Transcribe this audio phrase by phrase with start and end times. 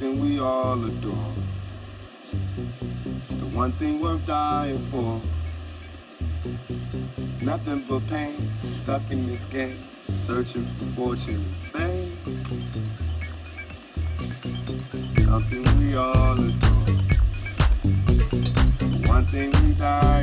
[0.00, 1.34] something we all adore.
[3.28, 5.20] The one thing worth dying for.
[7.42, 8.50] Nothing but pain,
[8.82, 9.78] stuck in this game,
[10.26, 12.16] searching for fortune and fame.
[15.18, 16.84] Something we all adore.
[18.78, 20.19] The one thing we dying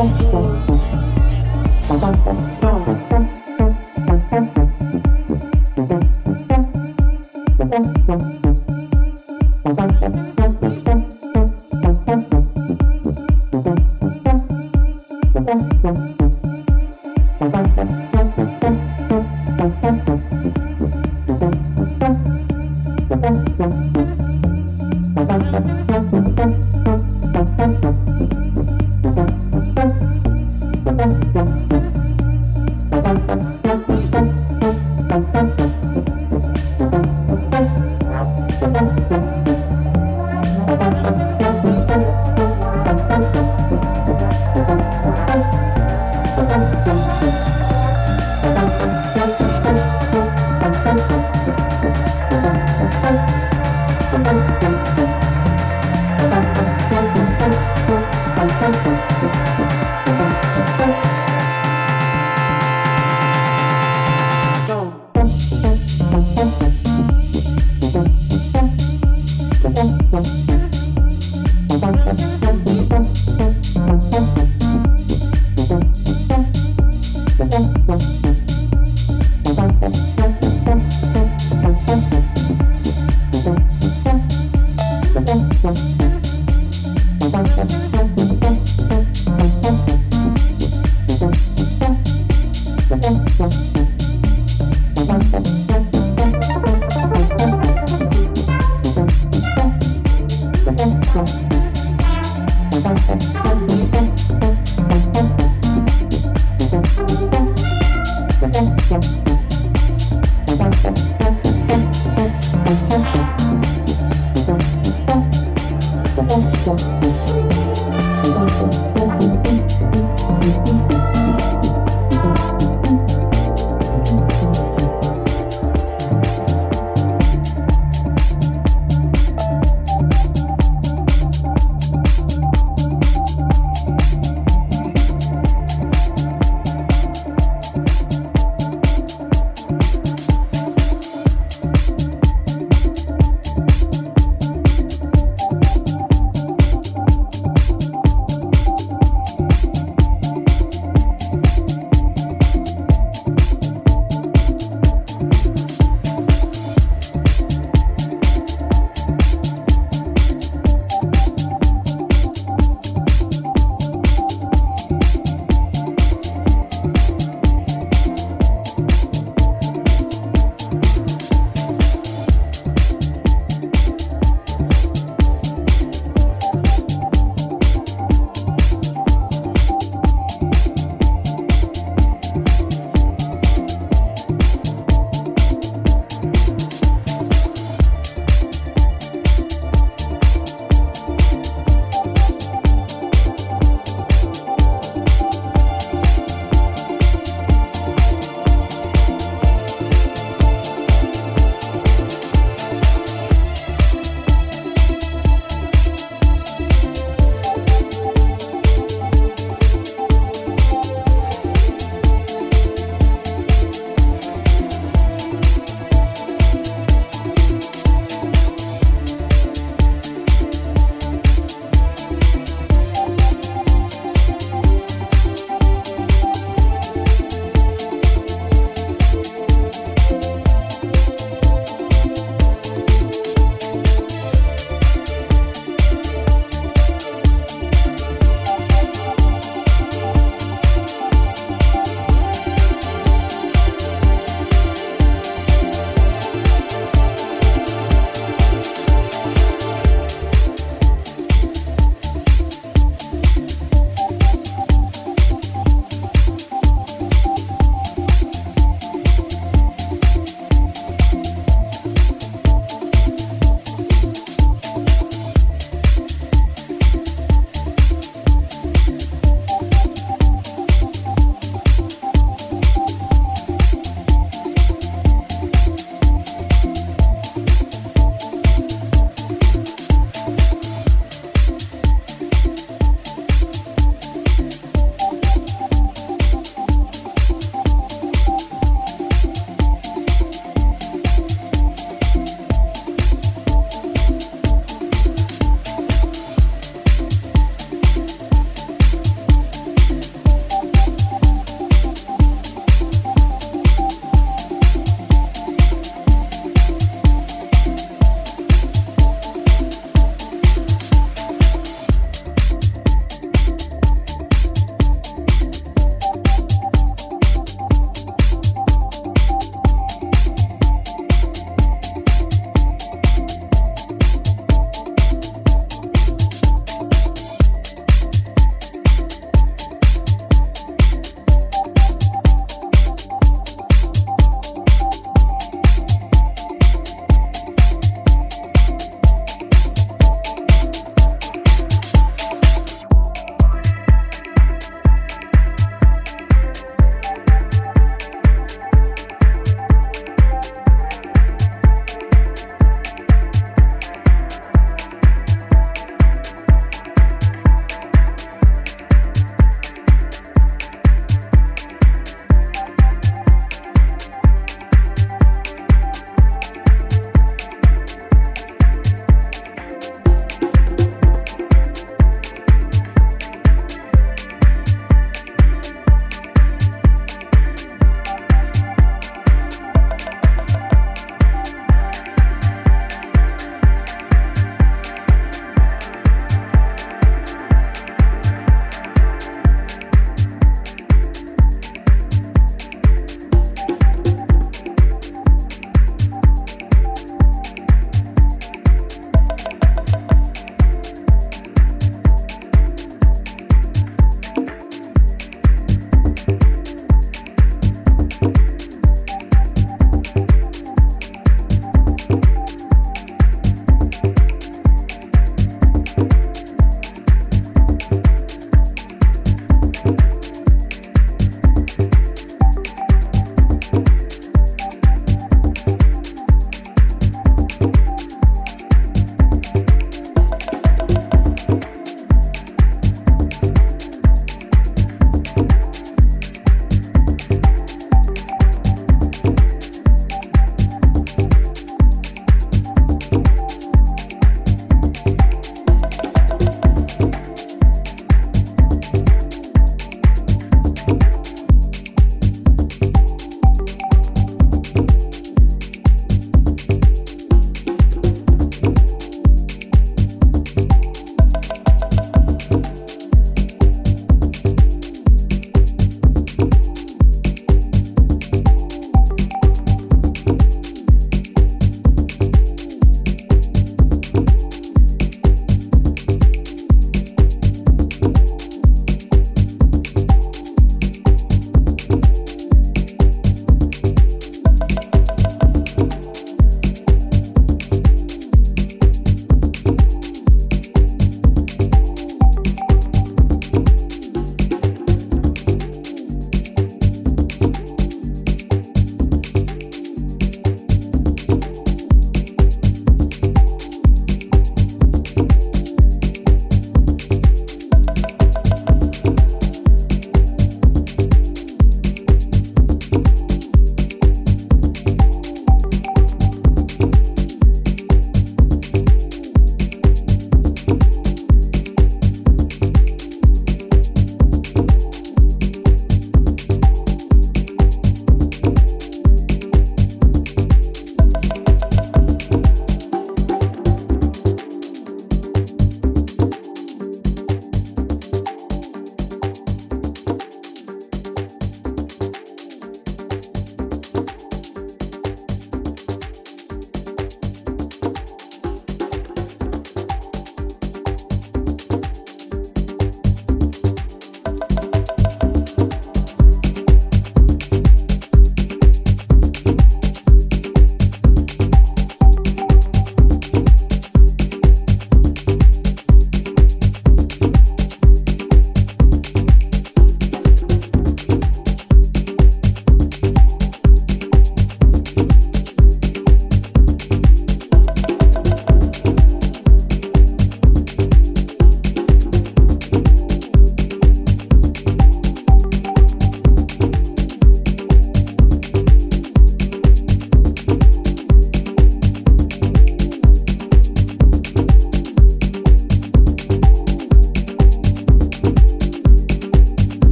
[0.00, 0.20] Thank